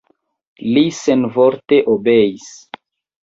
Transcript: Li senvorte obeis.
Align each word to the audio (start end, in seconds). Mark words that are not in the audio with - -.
Li 0.69 0.81
senvorte 0.99 1.79
obeis. 1.93 2.47